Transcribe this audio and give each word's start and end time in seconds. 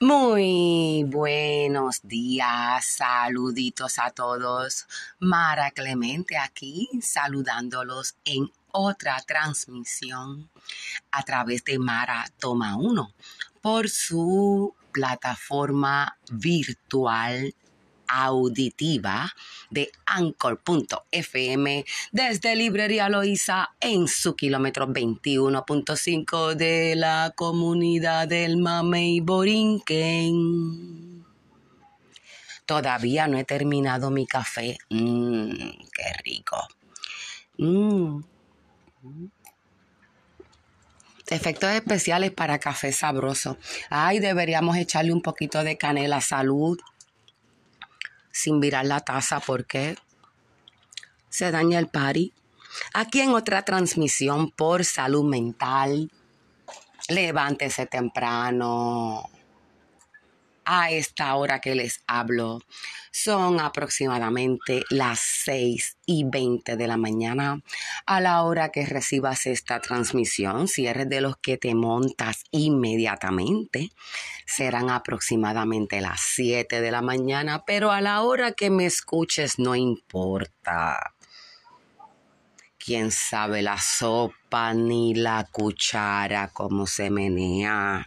Muy 0.00 1.02
buenos 1.08 2.02
días, 2.04 2.84
saluditos 2.84 3.98
a 3.98 4.12
todos. 4.12 4.86
Mara 5.18 5.72
Clemente 5.72 6.38
aquí, 6.38 6.88
saludándolos 7.02 8.14
en 8.24 8.48
otra 8.70 9.20
transmisión 9.26 10.48
a 11.10 11.24
través 11.24 11.64
de 11.64 11.80
Mara 11.80 12.30
Toma 12.38 12.76
1 12.76 13.12
por 13.60 13.88
su 13.88 14.72
plataforma 14.92 16.16
virtual 16.30 17.52
auditiva 18.08 19.32
de 19.70 19.92
anchor.fm 20.06 21.84
desde 22.12 22.56
Librería 22.56 23.08
Loíza 23.08 23.70
en 23.80 24.08
su 24.08 24.34
kilómetro 24.34 24.88
21.5 24.88 26.54
de 26.54 26.96
la 26.96 27.32
comunidad 27.36 28.26
del 28.28 28.56
Mamey 28.56 29.20
Borinquen. 29.20 30.58
Todavía 32.66 33.28
no 33.28 33.38
he 33.38 33.44
terminado 33.44 34.10
mi 34.10 34.26
café. 34.26 34.78
Mmm, 34.90 35.52
qué 35.92 36.12
rico. 36.24 36.68
Mmm. 37.58 38.20
Efectos 41.30 41.70
especiales 41.70 42.30
para 42.30 42.58
café 42.58 42.90
sabroso. 42.90 43.58
Ay, 43.90 44.18
deberíamos 44.18 44.76
echarle 44.76 45.12
un 45.12 45.20
poquito 45.20 45.62
de 45.62 45.76
canela. 45.76 46.22
Salud 46.22 46.78
sin 48.38 48.60
virar 48.60 48.86
la 48.86 49.00
taza 49.00 49.40
porque 49.40 49.96
se 51.28 51.50
daña 51.50 51.80
el 51.80 51.88
party. 51.88 52.32
Aquí 52.94 53.20
en 53.20 53.30
otra 53.30 53.64
transmisión 53.64 54.52
por 54.52 54.84
salud 54.84 55.24
mental, 55.24 56.10
levántese 57.08 57.86
temprano. 57.86 59.28
A 60.70 60.90
esta 60.90 61.34
hora 61.34 61.62
que 61.62 61.74
les 61.74 62.02
hablo, 62.06 62.60
son 63.10 63.58
aproximadamente 63.58 64.84
las 64.90 65.18
6 65.18 65.96
y 66.04 66.24
20 66.24 66.76
de 66.76 66.86
la 66.86 66.98
mañana. 66.98 67.62
A 68.04 68.20
la 68.20 68.42
hora 68.42 68.68
que 68.68 68.84
recibas 68.84 69.46
esta 69.46 69.80
transmisión, 69.80 70.68
si 70.68 70.86
eres 70.86 71.08
de 71.08 71.22
los 71.22 71.38
que 71.38 71.56
te 71.56 71.74
montas 71.74 72.44
inmediatamente, 72.50 73.92
serán 74.44 74.90
aproximadamente 74.90 76.02
las 76.02 76.20
7 76.20 76.82
de 76.82 76.90
la 76.90 77.00
mañana, 77.00 77.64
pero 77.66 77.90
a 77.90 78.02
la 78.02 78.20
hora 78.20 78.52
que 78.52 78.68
me 78.68 78.84
escuches 78.84 79.58
no 79.58 79.74
importa. 79.74 81.14
Quién 82.76 83.10
sabe 83.10 83.62
la 83.62 83.78
sopa 83.78 84.74
ni 84.74 85.14
la 85.14 85.48
cuchara, 85.50 86.50
cómo 86.52 86.86
se 86.86 87.08
menea. 87.08 88.06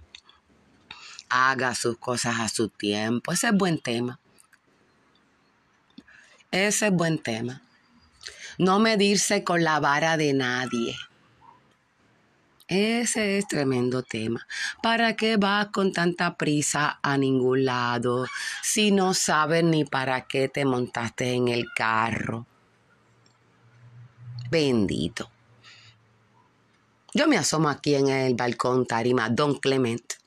Haga 1.34 1.76
sus 1.76 1.98
cosas 1.98 2.42
a 2.42 2.50
su 2.50 2.68
tiempo. 2.68 3.32
Ese 3.32 3.48
es 3.48 3.54
buen 3.54 3.80
tema. 3.80 4.20
Ese 6.52 6.88
es 6.88 6.94
buen 6.94 7.20
tema. 7.20 7.62
No 8.58 8.80
medirse 8.80 9.46
con 9.46 9.64
la 9.64 9.80
vara 9.80 10.18
de 10.18 10.34
nadie. 10.34 10.98
Ese 12.68 13.38
es 13.38 13.48
tremendo 13.48 14.04
tema. 14.04 14.46
¿Para 14.84 15.16
qué 15.16 15.38
vas 15.38 15.68
con 15.68 15.94
tanta 15.94 16.36
prisa 16.36 17.00
a 17.02 17.18
ningún 17.18 17.64
lado 17.64 18.26
si 18.62 18.92
no 18.92 19.14
sabes 19.14 19.64
ni 19.64 19.86
para 19.86 20.28
qué 20.28 20.50
te 20.50 20.66
montaste 20.66 21.34
en 21.34 21.48
el 21.48 21.66
carro? 21.74 22.46
Bendito. 24.50 25.30
Yo 27.14 27.28
me 27.28 27.38
asomo 27.38 27.70
aquí 27.70 27.96
en 27.96 28.10
el 28.10 28.36
balcón 28.36 28.86
Tarima 28.86 29.30
Don 29.30 29.56
Clement 29.56 30.21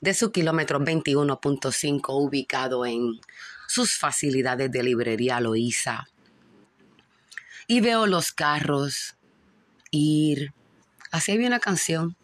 de 0.00 0.14
su 0.14 0.30
kilómetro 0.30 0.80
21.5 0.80 2.04
ubicado 2.14 2.84
en 2.84 3.20
sus 3.66 3.96
facilidades 3.96 4.70
de 4.70 4.82
librería 4.82 5.40
Loíza. 5.40 6.08
Y 7.66 7.80
veo 7.80 8.06
los 8.06 8.32
carros 8.32 9.16
ir. 9.90 10.52
Así 11.10 11.32
había 11.32 11.48
una 11.48 11.60
canción 11.60 12.16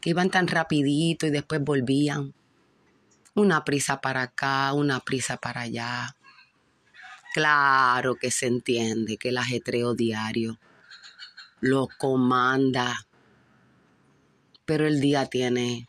que 0.00 0.10
iban 0.10 0.30
tan 0.30 0.48
rapidito 0.48 1.26
y 1.26 1.30
después 1.30 1.62
volvían. 1.62 2.34
Una 3.34 3.64
prisa 3.64 4.00
para 4.00 4.22
acá, 4.22 4.72
una 4.72 5.00
prisa 5.00 5.36
para 5.36 5.62
allá. 5.62 6.16
Claro 7.34 8.14
que 8.16 8.30
se 8.30 8.46
entiende 8.46 9.16
que 9.16 9.30
el 9.30 9.38
ajetreo 9.38 9.94
diario 9.94 10.58
lo 11.60 11.88
comanda, 11.98 13.06
pero 14.64 14.86
el 14.86 15.00
día 15.00 15.26
tiene 15.26 15.88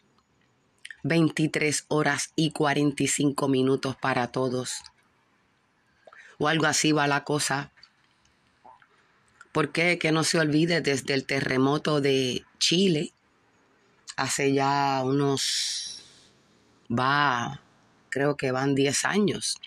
23 1.05 1.85
horas 1.89 2.31
y 2.35 2.49
45 2.49 3.47
minutos 3.47 3.95
para 3.95 4.31
todos. 4.31 4.81
O 6.39 6.47
algo 6.47 6.65
así 6.65 6.93
va 6.93 7.05
la 7.05 7.23
cosa. 7.23 7.71
¿Por 9.51 9.71
qué? 9.71 9.99
Que 9.99 10.11
no 10.11 10.23
se 10.23 10.39
olvide 10.39 10.81
desde 10.81 11.13
el 11.13 11.27
terremoto 11.27 12.01
de 12.01 12.43
Chile, 12.57 13.13
hace 14.17 14.51
ya 14.51 15.03
unos, 15.05 16.01
va, 16.89 17.61
creo 18.09 18.35
que 18.35 18.51
van 18.51 18.73
10 18.73 19.05
años, 19.05 19.61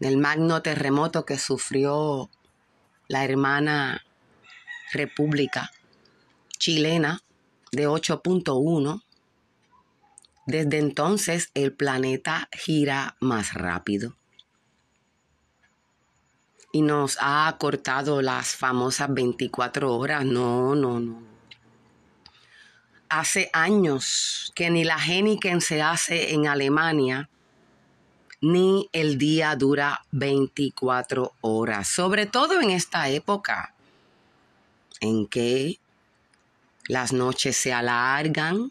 del 0.00 0.18
magno 0.18 0.62
terremoto 0.62 1.24
que 1.24 1.38
sufrió 1.38 2.28
la 3.06 3.24
hermana 3.24 4.04
República 4.92 5.70
chilena 6.58 7.22
de 7.70 7.88
8.1 7.88 9.04
desde 10.50 10.78
entonces 10.78 11.50
el 11.54 11.72
planeta 11.72 12.48
gira 12.52 13.16
más 13.20 13.54
rápido 13.54 14.16
y 16.72 16.82
nos 16.82 17.18
ha 17.20 17.48
acortado 17.48 18.22
las 18.22 18.54
famosas 18.54 19.12
24 19.12 19.96
horas. 19.96 20.24
No, 20.24 20.74
no, 20.74 21.00
no. 21.00 21.22
Hace 23.08 23.50
años 23.52 24.52
que 24.54 24.70
ni 24.70 24.84
la 24.84 24.98
Heniken 24.98 25.60
se 25.60 25.82
hace 25.82 26.32
en 26.32 26.46
Alemania, 26.46 27.28
ni 28.40 28.88
el 28.92 29.18
día 29.18 29.56
dura 29.56 30.02
24 30.12 31.32
horas, 31.40 31.88
sobre 31.88 32.26
todo 32.26 32.60
en 32.60 32.70
esta 32.70 33.08
época 33.08 33.74
en 35.00 35.26
que 35.26 35.80
las 36.86 37.12
noches 37.12 37.56
se 37.56 37.72
alargan, 37.72 38.70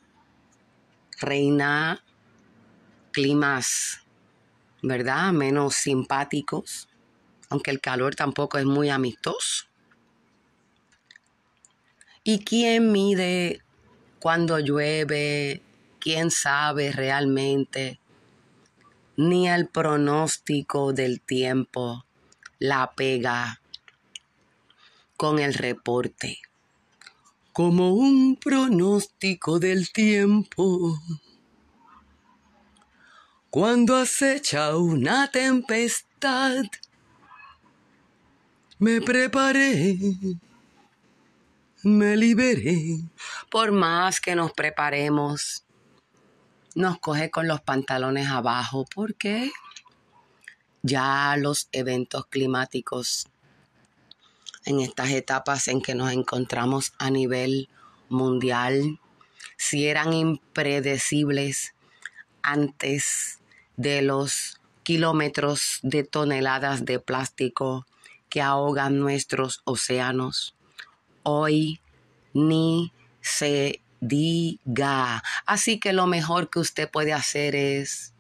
reina 1.20 2.04
climas, 3.12 4.02
¿verdad? 4.82 5.32
Menos 5.32 5.76
simpáticos, 5.76 6.88
aunque 7.50 7.72
el 7.72 7.82
calor 7.82 8.16
tampoco 8.16 8.58
es 8.58 8.66
muy 8.66 8.90
amistoso. 8.90 9.66
¿Y 12.24 12.44
quién 12.44 12.92
mide 12.92 13.62
cuando 14.20 14.60
llueve? 14.60 15.62
¿Quién 16.00 16.32
sabe 16.32 16.92
realmente? 16.92 18.00
Ni 19.18 19.50
el 19.50 19.68
pronóstico 19.68 20.94
del 20.94 21.22
tiempo 21.22 22.06
la 22.60 22.94
pega 22.96 23.62
con 25.18 25.40
el 25.40 25.54
reporte 25.54 26.40
como 27.60 27.92
un 27.92 28.38
pronóstico 28.38 29.60
del 29.60 29.92
tiempo. 29.92 30.98
Cuando 33.50 33.98
acecha 33.98 34.78
una 34.78 35.30
tempestad, 35.30 36.64
me 38.78 39.02
preparé, 39.02 39.98
me 41.84 42.16
liberé. 42.16 43.02
Por 43.52 43.74
más 43.74 44.22
que 44.22 44.36
nos 44.36 44.54
preparemos, 44.54 45.66
nos 46.76 46.98
coge 47.00 47.30
con 47.30 47.46
los 47.50 47.60
pantalones 47.60 48.30
abajo 48.30 48.86
porque 48.96 49.52
ya 50.82 51.36
los 51.38 51.68
eventos 51.74 52.26
climáticos 52.28 53.28
en 54.66 54.80
estas 54.80 55.10
etapas 55.12 55.68
en 55.68 55.82
que 55.82 55.96
nos 55.96 56.12
encontramos 56.12 56.94
a 56.98 57.10
nivel 57.10 57.70
mundial, 58.10 59.00
si 59.58 59.88
eran 59.88 60.14
impredecibles 60.14 61.74
antes 62.42 63.40
de 63.78 64.02
los 64.02 64.60
kilómetros 64.84 65.80
de 65.84 66.04
toneladas 66.04 66.86
de 66.86 67.00
plástico 67.00 67.86
que 68.30 68.42
ahogan 68.42 69.00
nuestros 69.00 69.62
océanos. 69.66 70.56
Hoy 71.24 71.80
ni 72.34 72.92
se 73.22 73.82
diga. 74.00 75.24
Así 75.46 75.80
que 75.80 75.94
lo 75.94 76.08
mejor 76.08 76.50
que 76.50 76.60
usted 76.60 76.90
puede 76.90 77.14
hacer 77.14 77.56
es 77.56 78.14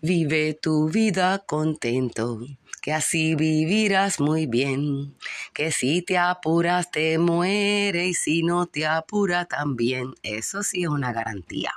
vive 0.00 0.54
tu 0.54 0.88
vida 0.88 1.38
contento 1.38 2.40
que 2.84 2.92
así 2.92 3.34
vivirás 3.34 4.20
muy 4.20 4.44
bien, 4.44 5.16
que 5.54 5.72
si 5.72 6.02
te 6.02 6.18
apuras 6.18 6.90
te 6.90 7.16
muere 7.16 8.08
y 8.08 8.12
si 8.12 8.42
no 8.42 8.66
te 8.66 8.84
apura 8.84 9.46
también. 9.46 10.12
Eso 10.22 10.62
sí 10.62 10.82
es 10.82 10.90
una 10.90 11.10
garantía. 11.10 11.72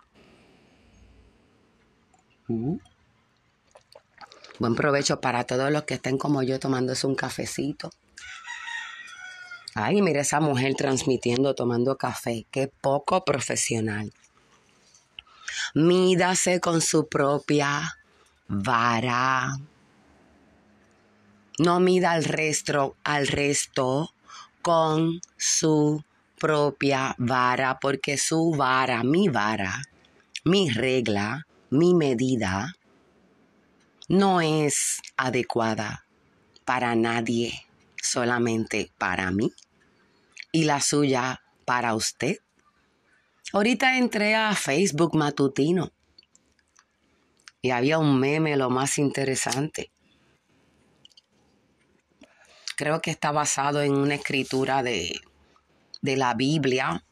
Uh. 2.49 2.77
Buen 4.59 4.75
provecho 4.75 5.21
para 5.21 5.45
todos 5.45 5.71
los 5.71 5.83
que 5.83 5.93
estén 5.93 6.17
como 6.17 6.43
yo 6.43 6.59
tomándose 6.59 7.07
un 7.07 7.15
cafecito. 7.15 7.89
Ay, 9.75 10.01
mire 10.01 10.19
esa 10.19 10.41
mujer 10.41 10.75
transmitiendo, 10.75 11.55
tomando 11.55 11.97
café. 11.97 12.45
Qué 12.51 12.67
poco 12.67 13.23
profesional. 13.23 14.11
Mídase 15.73 16.59
con 16.59 16.81
su 16.81 17.07
propia 17.07 17.97
vara. 18.49 19.57
No 21.59 21.79
mida 21.79 22.11
al 22.11 22.23
resto, 22.23 22.95
al 23.03 23.27
resto 23.27 24.13
con 24.61 25.19
su 25.37 26.03
propia 26.37 27.15
vara, 27.17 27.79
porque 27.79 28.17
su 28.17 28.51
vara, 28.51 29.03
mi 29.03 29.27
vara, 29.27 29.81
mi 30.43 30.69
regla, 30.69 31.47
mi 31.69 31.95
medida, 31.95 32.73
no 34.07 34.39
es 34.39 35.01
adecuada 35.17 36.05
para 36.63 36.95
nadie, 36.95 37.65
solamente 38.01 38.91
para 38.97 39.31
mí 39.31 39.51
y 40.51 40.63
la 40.63 40.81
suya 40.81 41.41
para 41.65 41.95
usted. 41.95 42.37
Ahorita 43.53 43.97
entré 43.97 44.35
a 44.35 44.53
Facebook 44.55 45.15
matutino 45.15 45.91
y 47.61 47.71
había 47.71 47.97
un 47.97 48.19
meme 48.19 48.55
lo 48.57 48.69
más 48.69 48.97
interesante. 48.97 49.91
Creo 52.77 53.01
que 53.01 53.09
está 53.09 53.31
basado 53.31 53.81
en 53.81 53.97
una 53.97 54.13
escritura 54.13 54.83
de, 54.83 55.19
de 56.03 56.15
la 56.15 56.35
Biblia. 56.35 57.03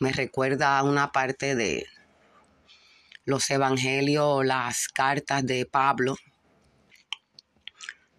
Me 0.00 0.12
recuerda 0.12 0.76
a 0.76 0.82
una 0.82 1.12
parte 1.12 1.54
de 1.54 1.86
los 3.24 3.48
evangelios, 3.48 4.44
las 4.44 4.88
cartas 4.88 5.46
de 5.46 5.66
Pablo. 5.66 6.16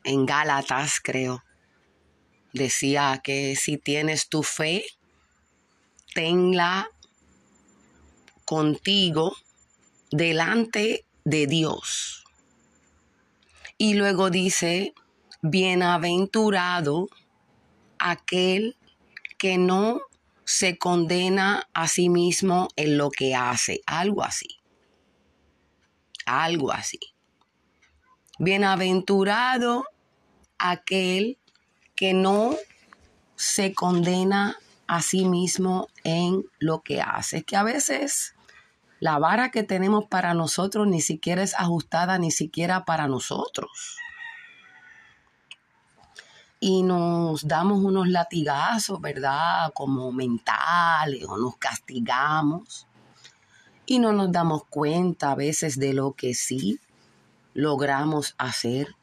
En 0.05 0.25
Gálatas, 0.25 1.01
creo. 1.03 1.43
Decía 2.53 3.19
que 3.21 3.57
si 3.57 3.77
tienes 3.77 4.29
tu 4.29 4.41
fe, 4.41 4.85
tenla 6.13 6.89
contigo 8.45 9.35
delante 10.11 11.03
de 11.25 11.45
Dios. 11.45 12.23
Y 13.77 13.95
luego 13.95 14.29
dice, 14.29 14.93
bienaventurado 15.41 17.09
aquel 17.97 18.77
que 19.37 19.57
no 19.57 20.01
se 20.43 20.77
condena 20.77 21.69
a 21.73 21.87
sí 21.87 22.09
mismo 22.09 22.69
en 22.75 22.97
lo 22.97 23.11
que 23.11 23.35
hace, 23.35 23.81
algo 23.85 24.23
así. 24.23 24.59
Algo 26.25 26.71
así. 26.71 26.99
Bienaventurado 28.39 29.85
aquel 30.57 31.37
que 31.95 32.13
no 32.13 32.55
se 33.35 33.73
condena 33.73 34.57
a 34.87 35.01
sí 35.01 35.25
mismo 35.25 35.87
en 36.03 36.45
lo 36.59 36.81
que 36.81 37.01
hace. 37.01 37.37
Es 37.37 37.43
que 37.45 37.55
a 37.55 37.63
veces 37.63 38.35
la 38.99 39.17
vara 39.19 39.51
que 39.51 39.63
tenemos 39.63 40.05
para 40.05 40.33
nosotros 40.33 40.87
ni 40.87 40.99
siquiera 40.99 41.43
es 41.43 41.53
ajustada 41.53 42.17
ni 42.17 42.31
siquiera 42.31 42.85
para 42.85 43.07
nosotros. 43.07 43.97
Y 46.59 46.83
nos 46.83 47.47
damos 47.47 47.83
unos 47.83 48.07
latigazos, 48.09 48.99
¿verdad? 48.99 49.71
Como 49.73 50.11
mentales 50.11 51.23
o 51.27 51.37
nos 51.37 51.57
castigamos. 51.57 52.85
Y 53.85 53.99
no 53.99 54.11
nos 54.11 54.31
damos 54.31 54.65
cuenta 54.65 55.31
a 55.31 55.35
veces 55.35 55.79
de 55.79 55.93
lo 55.93 56.13
que 56.13 56.33
sí 56.33 56.79
logramos 57.53 58.35
hacer 58.37 58.95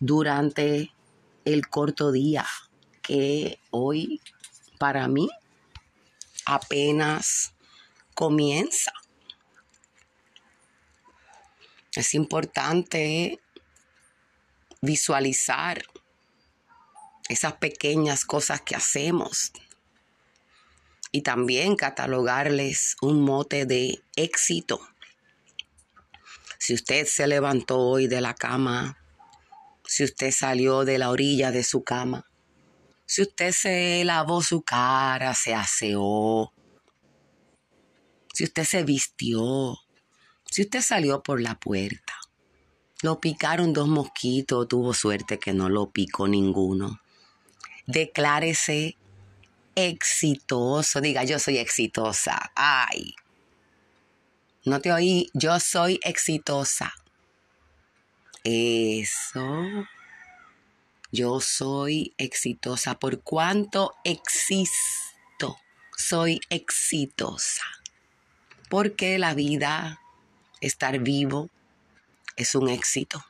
durante 0.00 0.92
el 1.44 1.68
corto 1.68 2.10
día 2.10 2.44
que 3.02 3.58
hoy 3.70 4.20
para 4.78 5.06
mí 5.08 5.28
apenas 6.46 7.54
comienza. 8.14 8.92
Es 11.94 12.14
importante 12.14 13.40
visualizar 14.80 15.84
esas 17.32 17.54
pequeñas 17.54 18.24
cosas 18.24 18.60
que 18.60 18.76
hacemos 18.76 19.52
y 21.10 21.22
también 21.22 21.76
catalogarles 21.76 22.96
un 23.02 23.20
mote 23.20 23.66
de 23.66 24.02
éxito. 24.16 24.80
Si 26.58 26.74
usted 26.74 27.06
se 27.06 27.26
levantó 27.26 27.78
hoy 27.80 28.06
de 28.06 28.20
la 28.20 28.34
cama, 28.34 28.98
si 29.84 30.04
usted 30.04 30.30
salió 30.30 30.84
de 30.84 30.98
la 30.98 31.10
orilla 31.10 31.50
de 31.50 31.64
su 31.64 31.84
cama, 31.84 32.26
si 33.04 33.20
usted 33.20 33.52
se 33.52 34.02
lavó 34.04 34.42
su 34.42 34.62
cara, 34.62 35.34
se 35.34 35.54
aseó, 35.54 36.52
si 38.32 38.44
usted 38.44 38.64
se 38.64 38.82
vistió, 38.82 39.76
si 40.50 40.62
usted 40.62 40.80
salió 40.80 41.22
por 41.22 41.42
la 41.42 41.58
puerta, 41.58 42.14
lo 43.02 43.20
picaron 43.20 43.74
dos 43.74 43.88
mosquitos, 43.88 44.68
tuvo 44.68 44.94
suerte 44.94 45.38
que 45.38 45.52
no 45.52 45.68
lo 45.68 45.90
picó 45.90 46.26
ninguno. 46.26 47.01
Declárese 47.86 48.96
exitoso. 49.74 51.00
Diga, 51.00 51.24
yo 51.24 51.38
soy 51.38 51.58
exitosa. 51.58 52.52
Ay. 52.54 53.14
No 54.64 54.80
te 54.80 54.92
oí, 54.92 55.30
yo 55.34 55.58
soy 55.58 55.98
exitosa. 56.04 56.94
Eso. 58.44 59.64
Yo 61.10 61.40
soy 61.40 62.14
exitosa. 62.16 62.98
Por 62.98 63.22
cuanto 63.22 63.94
existo, 64.04 65.58
soy 65.96 66.40
exitosa. 66.48 67.64
Porque 68.68 69.18
la 69.18 69.34
vida 69.34 70.00
estar 70.60 70.98
vivo 71.00 71.50
es 72.36 72.54
un 72.54 72.68
éxito. 72.68 73.24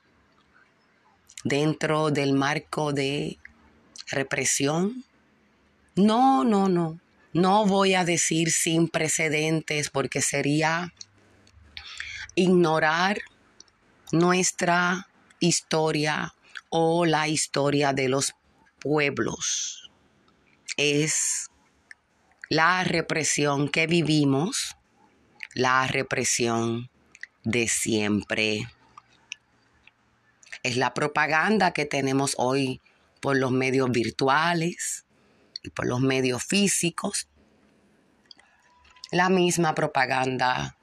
Dentro 1.44 2.10
del 2.10 2.34
marco 2.34 2.92
de 2.92 3.38
represión, 4.10 5.04
no, 5.94 6.44
no, 6.44 6.68
no. 6.68 7.00
No 7.34 7.64
voy 7.64 7.94
a 7.94 8.04
decir 8.04 8.50
sin 8.50 8.88
precedentes 8.88 9.88
porque 9.88 10.20
sería 10.20 10.92
ignorar 12.34 13.20
nuestra 14.10 15.08
historia 15.40 16.34
o 16.68 17.06
la 17.06 17.28
historia 17.28 17.92
de 17.92 18.08
los 18.08 18.34
pueblos. 18.80 19.90
Es 20.76 21.50
la 22.48 22.84
represión 22.84 23.68
que 23.68 23.86
vivimos, 23.86 24.76
la 25.54 25.86
represión 25.86 26.90
de 27.44 27.66
siempre. 27.68 28.68
Es 30.62 30.76
la 30.76 30.92
propaganda 30.92 31.72
que 31.72 31.86
tenemos 31.86 32.34
hoy 32.36 32.80
por 33.22 33.36
los 33.36 33.52
medios 33.52 33.90
virtuales 33.92 35.06
y 35.62 35.70
por 35.70 35.86
los 35.86 36.00
medios 36.00 36.44
físicos. 36.44 37.28
La 39.12 39.28
misma 39.28 39.74
propaganda 39.74 40.76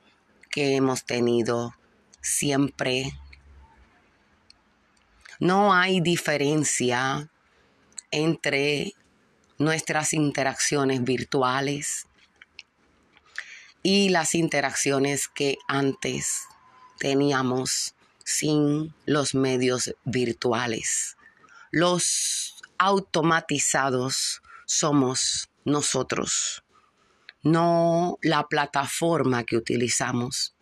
que 0.50 0.76
hemos 0.76 1.06
tenido 1.06 1.76
siempre. 2.22 3.12
No 5.40 5.74
hay 5.74 6.00
diferencia 6.00 7.30
entre 8.12 8.94
nuestras 9.58 10.14
interacciones 10.14 11.04
virtuales 11.04 12.08
y 13.84 14.10
las 14.10 14.34
interacciones 14.34 15.28
que 15.28 15.58
antes 15.68 16.44
teníamos 17.00 17.96
sin 18.24 18.94
los 19.06 19.36
medios 19.36 19.96
virtuales. 20.06 21.18
Los 21.72 22.56
automatizados 22.78 24.42
somos 24.66 25.50
nosotros, 25.66 26.64
no 27.44 28.18
la 28.22 28.48
plataforma 28.48 29.44
que 29.44 29.58
utilizamos. 29.58 30.56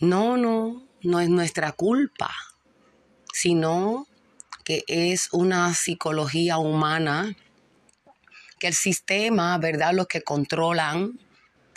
No, 0.00 0.36
no, 0.36 0.86
no 1.02 1.20
es 1.20 1.28
nuestra 1.28 1.72
culpa, 1.72 2.30
sino 3.32 4.06
que 4.64 4.84
es 4.86 5.28
una 5.32 5.72
psicología 5.74 6.58
humana 6.58 7.36
que 8.58 8.68
el 8.68 8.74
sistema, 8.74 9.58
¿verdad? 9.58 9.92
Los 9.92 10.06
que 10.06 10.22
controlan 10.22 11.18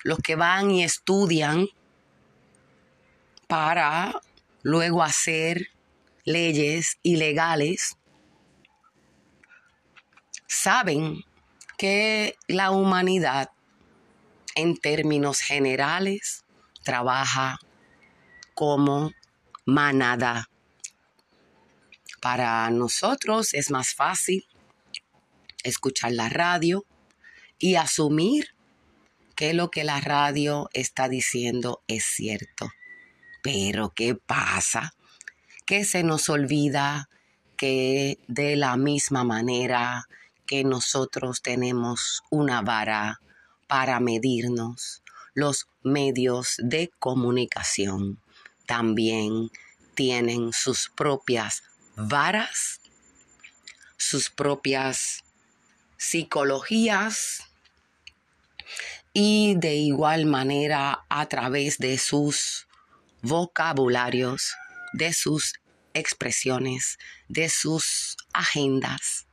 los 0.06 0.20
que 0.20 0.36
van 0.36 0.70
y 0.70 0.84
estudian 0.84 1.66
para 3.48 4.22
luego 4.62 5.02
hacer 5.02 5.70
leyes 6.26 6.98
ilegales, 7.04 7.98
saben 10.48 11.24
que 11.78 12.36
la 12.48 12.72
humanidad 12.72 13.52
en 14.56 14.78
términos 14.78 15.40
generales 15.40 16.44
trabaja 16.84 17.60
como 18.54 19.12
manada. 19.66 20.50
Para 22.22 22.70
nosotros 22.72 23.54
es 23.54 23.70
más 23.70 23.94
fácil 23.94 24.48
escuchar 25.64 26.14
la 26.14 26.30
radio 26.30 26.86
y 27.60 27.76
asumir 27.76 28.56
que 29.36 29.54
lo 29.54 29.70
que 29.70 29.84
la 29.84 30.00
radio 30.00 30.70
está 30.74 31.10
diciendo 31.10 31.84
es 31.88 32.06
cierto. 32.06 32.72
Pero 33.44 33.94
¿qué 33.94 34.16
pasa? 34.16 34.94
Que 35.66 35.84
se 35.84 36.04
nos 36.04 36.30
olvida 36.30 37.10
que 37.58 38.20
de 38.28 38.56
la 38.56 38.78
misma 38.78 39.24
manera 39.24 40.08
que 40.46 40.64
nosotros 40.64 41.42
tenemos 41.42 42.24
una 42.30 42.62
vara 42.62 43.20
para 43.68 44.00
medirnos, 44.00 45.02
los 45.34 45.68
medios 45.84 46.56
de 46.60 46.92
comunicación 47.00 48.20
también 48.66 49.52
tienen 49.96 50.54
sus 50.54 50.90
propias 50.90 51.64
varas, 51.96 52.82
sus 53.98 54.30
propias 54.30 55.24
psicologías 55.98 57.44
y 59.14 59.56
de 59.56 59.76
igual 59.76 60.26
manera 60.26 61.06
a 61.10 61.26
través 61.28 61.78
de 61.78 61.98
sus 61.98 62.68
vocabularios, 63.22 64.56
de 64.96 65.14
sus 65.14 65.54
expresiones, 65.94 66.98
de 67.28 67.50
sus 67.50 68.18
agendas, 68.34 69.28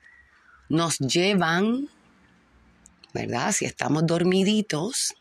nos 0.68 0.98
llevan, 0.98 1.88
¿verdad? 3.14 3.52
Si 3.52 3.64
estamos 3.64 4.06
dormiditos, 4.06 5.14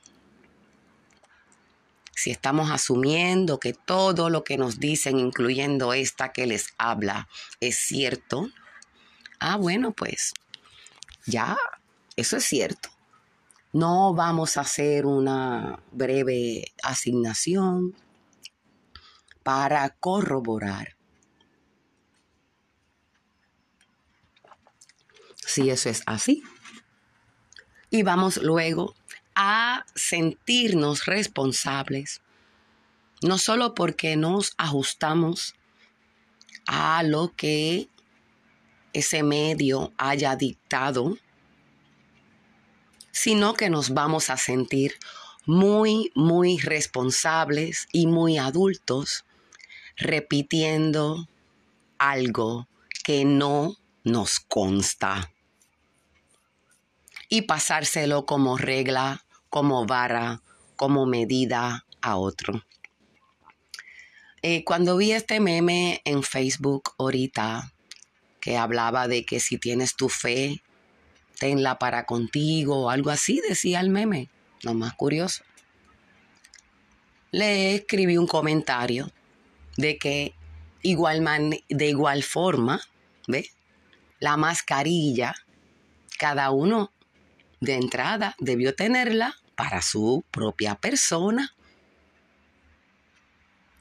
si 2.16 2.32
estamos 2.32 2.72
asumiendo 2.72 3.60
que 3.60 3.74
todo 3.74 4.30
lo 4.30 4.44
que 4.44 4.58
nos 4.58 4.80
dicen, 4.80 5.20
incluyendo 5.20 5.94
esta 5.94 6.32
que 6.32 6.48
les 6.48 6.68
habla, 6.78 7.28
es 7.60 7.78
cierto, 7.78 8.50
ah, 9.40 9.58
bueno, 9.58 9.92
pues 9.92 10.34
ya, 11.26 11.58
eso 12.16 12.38
es 12.38 12.46
cierto. 12.46 12.90
No 13.74 14.14
vamos 14.14 14.58
a 14.58 14.62
hacer 14.62 15.06
una 15.06 15.80
breve 15.92 16.72
asignación 16.84 17.96
para 19.44 19.90
corroborar 19.90 20.96
si 25.52 25.70
eso 25.70 25.90
es 25.90 26.04
así. 26.06 26.44
Y 27.90 28.04
vamos 28.04 28.38
luego 28.38 28.96
a 29.36 29.86
sentirnos 29.96 31.06
responsables, 31.06 32.22
no 33.22 33.38
solo 33.38 33.76
porque 33.76 34.16
nos 34.16 34.54
ajustamos 34.58 35.56
a 36.68 37.04
lo 37.04 37.34
que 37.36 37.90
ese 38.94 39.24
medio 39.24 39.94
haya 39.98 40.36
dictado, 40.36 41.18
sino 43.12 43.54
que 43.54 43.70
nos 43.70 43.94
vamos 43.94 44.30
a 44.30 44.38
sentir 44.38 44.94
muy, 45.46 46.12
muy 46.16 46.60
responsables 46.60 47.88
y 47.92 48.08
muy 48.08 48.38
adultos 48.38 49.26
repitiendo 50.02 51.28
algo 52.00 52.68
que 53.04 53.24
no 53.24 53.76
nos 54.04 54.40
consta 54.40 55.32
y 57.30 57.44
pasárselo 57.44 58.26
como 58.26 58.58
regla, 58.58 59.24
como 59.50 59.86
vara, 59.86 60.42
como 60.76 61.06
medida 61.06 61.86
a 62.02 62.18
otro. 62.18 62.64
Eh, 64.42 64.64
cuando 64.64 64.98
vi 64.98 65.12
este 65.12 65.40
meme 65.40 66.02
en 66.04 66.24
Facebook 66.24 66.94
ahorita, 66.98 67.72
que 68.40 68.58
hablaba 68.58 69.08
de 69.08 69.24
que 69.24 69.40
si 69.40 69.60
tienes 69.60 69.96
tu 69.96 70.10
fe, 70.10 70.64
tenla 71.38 71.78
para 71.78 72.06
contigo 72.06 72.86
o 72.86 72.90
algo 72.90 73.12
así, 73.12 73.40
decía 73.48 73.80
el 73.80 73.92
meme, 73.92 74.30
lo 74.64 74.74
más 74.74 74.94
curioso. 74.94 75.44
Le 77.30 77.76
escribí 77.76 78.18
un 78.18 78.28
comentario 78.28 79.12
de 79.78 79.98
que 79.98 80.34
igual 80.82 81.24
de 81.70 81.88
igual 81.88 82.24
forma, 82.24 82.82
¿ve? 83.28 83.50
La 84.20 84.38
mascarilla, 84.38 85.36
cada 86.18 86.52
uno 86.52 86.92
de 87.60 87.76
entrada 87.76 88.36
debió 88.40 88.76
tenerla 88.76 89.36
para 89.56 89.82
su 89.82 90.24
propia 90.32 90.76
persona. 90.76 91.56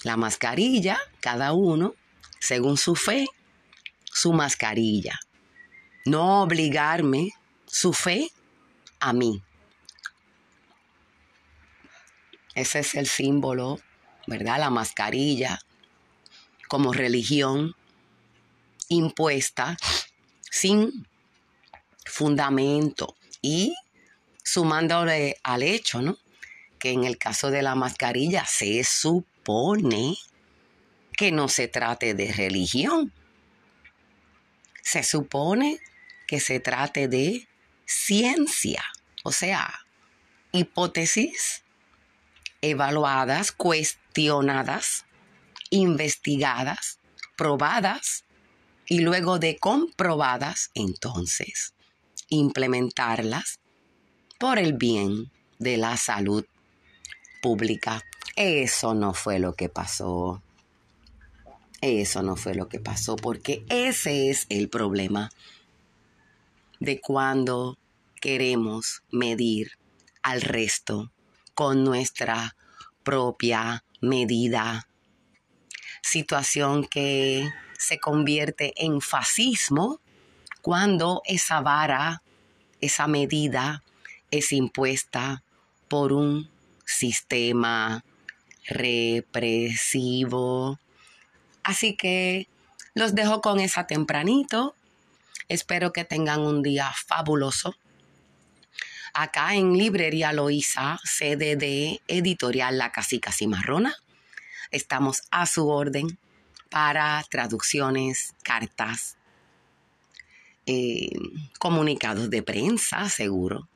La 0.02 0.16
mascarilla, 0.16 0.99
cada 1.20 1.52
uno, 1.52 1.94
según 2.38 2.76
su 2.76 2.94
fe, 2.94 3.26
su 4.04 4.32
mascarilla. 4.32 5.18
No 6.06 6.42
obligarme 6.42 7.30
su 7.66 7.92
fe 7.92 8.30
a 8.99 9.12
mí. 9.12 9.42
Ese 12.54 12.80
es 12.80 12.94
el 12.94 13.06
símbolo, 13.06 13.78
¿verdad? 14.26 14.59
La 14.59 14.70
mascarilla 14.70 15.61
como 16.70 16.92
religión 16.92 17.74
impuesta 18.88 19.76
sin 20.48 21.04
fundamento, 22.06 23.16
y 23.42 23.74
sumándole 24.44 25.36
al 25.42 25.64
hecho, 25.64 26.00
¿no? 26.00 26.16
Que 26.78 26.92
en 26.92 27.02
el 27.02 27.18
caso 27.18 27.50
de 27.50 27.62
la 27.62 27.74
mascarilla 27.74 28.46
se 28.46 28.84
supone 28.84 30.16
que 31.12 31.32
no 31.32 31.48
se 31.48 31.66
trate 31.66 32.14
de 32.14 32.32
religión. 32.32 33.12
Se 34.80 35.02
supone 35.02 35.80
que 36.28 36.38
se 36.38 36.60
trate 36.60 37.08
de 37.08 37.48
ciencia, 37.84 38.84
o 39.24 39.32
sea, 39.32 39.80
hipótesis 40.52 41.64
evaluadas, 42.62 43.50
cuestionadas, 43.50 45.04
investigadas, 45.70 46.98
probadas 47.36 48.24
y 48.86 49.00
luego 49.00 49.38
de 49.38 49.56
comprobadas, 49.56 50.70
entonces 50.74 51.74
implementarlas 52.28 53.58
por 54.38 54.58
el 54.58 54.74
bien 54.74 55.30
de 55.58 55.76
la 55.76 55.96
salud 55.96 56.44
pública. 57.42 58.04
Eso 58.36 58.94
no 58.94 59.14
fue 59.14 59.38
lo 59.38 59.54
que 59.54 59.68
pasó. 59.68 60.42
Eso 61.80 62.22
no 62.22 62.36
fue 62.36 62.54
lo 62.54 62.68
que 62.68 62.78
pasó 62.78 63.16
porque 63.16 63.64
ese 63.68 64.30
es 64.30 64.46
el 64.48 64.68
problema 64.68 65.30
de 66.78 67.00
cuando 67.00 67.78
queremos 68.20 69.02
medir 69.10 69.72
al 70.22 70.42
resto 70.42 71.10
con 71.54 71.84
nuestra 71.84 72.54
propia 73.02 73.84
medida. 74.00 74.86
Situación 76.10 76.86
que 76.86 77.48
se 77.78 78.00
convierte 78.00 78.72
en 78.84 79.00
fascismo 79.00 80.00
cuando 80.60 81.22
esa 81.24 81.60
vara, 81.60 82.20
esa 82.80 83.06
medida 83.06 83.84
es 84.32 84.50
impuesta 84.50 85.44
por 85.86 86.12
un 86.12 86.50
sistema 86.84 88.04
represivo. 88.66 90.00
Así 91.62 91.94
que 91.94 92.48
los 92.94 93.14
dejo 93.14 93.40
con 93.40 93.60
esa 93.60 93.86
tempranito. 93.86 94.74
Espero 95.48 95.92
que 95.92 96.04
tengan 96.04 96.40
un 96.40 96.64
día 96.64 96.90
fabuloso. 97.06 97.76
Acá 99.14 99.54
en 99.54 99.78
Librería 99.78 100.32
Loíza, 100.32 100.98
sede 101.04 101.54
de 101.54 102.00
Editorial 102.08 102.78
La 102.78 102.90
Casica 102.90 103.30
Cimarrona, 103.30 103.94
estamos 104.70 105.22
a 105.30 105.46
su 105.46 105.68
orden 105.68 106.18
para 106.70 107.24
traducciones, 107.28 108.34
cartas, 108.42 109.16
eh, 110.66 111.10
comunicados 111.58 112.30
de 112.30 112.42
prensa, 112.42 113.08
seguro. 113.08 113.68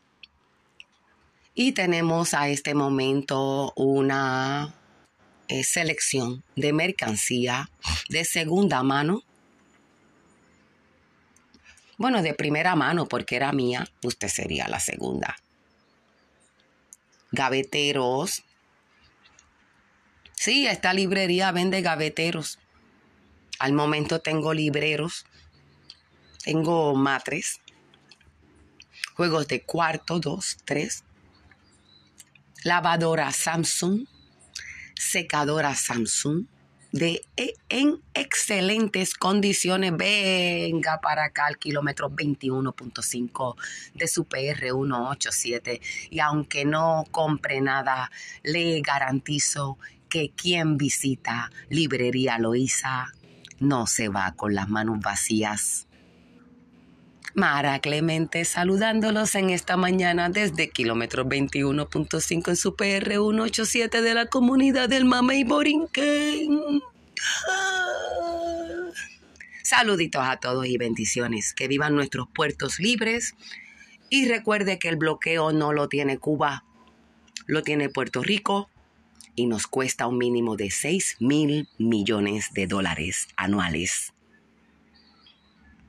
Y 1.54 1.72
tenemos 1.72 2.34
a 2.34 2.48
este 2.48 2.74
momento 2.74 3.72
una 3.76 4.74
eh, 5.48 5.62
selección 5.64 6.42
de 6.56 6.72
mercancía 6.72 7.70
de 8.08 8.24
segunda 8.24 8.82
mano. 8.82 9.22
Bueno, 11.96 12.22
de 12.22 12.34
primera 12.34 12.74
mano, 12.74 13.06
porque 13.06 13.36
era 13.36 13.52
mía, 13.52 13.88
usted 14.02 14.28
sería 14.28 14.68
la 14.68 14.80
segunda. 14.80 15.36
Gaveteros. 17.30 18.44
Sí, 20.34 20.66
esta 20.66 20.92
librería 20.92 21.52
vende 21.52 21.80
gaveteros. 21.80 22.58
Al 23.58 23.72
momento 23.72 24.20
tengo 24.20 24.52
libreros 24.52 25.24
tengo 26.44 26.94
matres, 26.94 27.62
juegos 29.14 29.48
de 29.48 29.62
cuarto, 29.62 30.20
dos, 30.20 30.58
tres, 30.66 31.02
lavadora 32.64 33.32
Samsung, 33.32 34.04
secadora 34.94 35.74
Samsung 35.74 36.44
de, 36.92 37.26
e, 37.36 37.54
en 37.70 38.02
excelentes 38.12 39.14
condiciones. 39.14 39.96
Venga 39.96 41.00
para 41.00 41.24
acá 41.24 41.46
al 41.46 41.58
kilómetro 41.58 42.10
21.5 42.10 43.56
de 43.94 44.06
su 44.06 44.24
PR187. 44.26 45.80
Y 46.10 46.20
aunque 46.20 46.66
no 46.66 47.04
compre 47.10 47.60
nada, 47.62 48.10
le 48.42 48.80
garantizo 48.82 49.78
que 50.14 50.30
quien 50.30 50.76
visita 50.78 51.50
Librería 51.68 52.38
Loíza 52.38 53.12
no 53.58 53.88
se 53.88 54.08
va 54.08 54.32
con 54.36 54.54
las 54.54 54.68
manos 54.68 55.00
vacías. 55.00 55.88
Mara 57.34 57.80
Clemente 57.80 58.44
saludándolos 58.44 59.34
en 59.34 59.50
esta 59.50 59.76
mañana 59.76 60.28
desde 60.28 60.70
kilómetro 60.70 61.24
21.5 61.24 62.48
en 62.48 62.56
su 62.56 62.76
PR 62.76 63.10
187 63.10 64.02
de 64.02 64.14
la 64.14 64.26
comunidad 64.26 64.88
del 64.88 65.04
Mamey 65.04 65.42
Borinquen. 65.42 66.60
Saluditos 69.64 70.22
a 70.24 70.36
todos 70.36 70.64
y 70.66 70.76
bendiciones. 70.76 71.54
Que 71.54 71.66
vivan 71.66 71.96
nuestros 71.96 72.28
puertos 72.32 72.78
libres. 72.78 73.34
Y 74.10 74.28
recuerde 74.28 74.78
que 74.78 74.90
el 74.90 74.96
bloqueo 74.96 75.50
no 75.50 75.72
lo 75.72 75.88
tiene 75.88 76.18
Cuba, 76.18 76.62
lo 77.46 77.64
tiene 77.64 77.88
Puerto 77.88 78.22
Rico 78.22 78.70
y 79.36 79.46
nos 79.46 79.66
cuesta 79.66 80.06
un 80.06 80.18
mínimo 80.18 80.56
de 80.56 80.70
6 80.70 81.16
mil 81.20 81.68
millones 81.78 82.50
de 82.54 82.66
dólares 82.66 83.28
anuales. 83.36 84.13